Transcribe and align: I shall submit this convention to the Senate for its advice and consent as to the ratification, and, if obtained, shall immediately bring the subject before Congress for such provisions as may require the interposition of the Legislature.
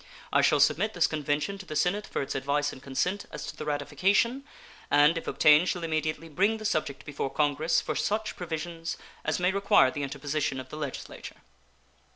I 0.33 0.41
shall 0.41 0.59
submit 0.59 0.95
this 0.95 1.05
convention 1.05 1.59
to 1.59 1.65
the 1.67 1.75
Senate 1.75 2.07
for 2.07 2.23
its 2.23 2.33
advice 2.33 2.73
and 2.73 2.81
consent 2.81 3.25
as 3.31 3.45
to 3.45 3.55
the 3.55 3.65
ratification, 3.65 4.43
and, 4.89 5.15
if 5.15 5.27
obtained, 5.27 5.69
shall 5.69 5.83
immediately 5.83 6.27
bring 6.27 6.57
the 6.57 6.65
subject 6.65 7.05
before 7.05 7.29
Congress 7.29 7.81
for 7.81 7.93
such 7.95 8.35
provisions 8.35 8.97
as 9.23 9.39
may 9.39 9.51
require 9.51 9.91
the 9.91 10.01
interposition 10.01 10.59
of 10.59 10.69
the 10.69 10.75
Legislature. 10.77 11.41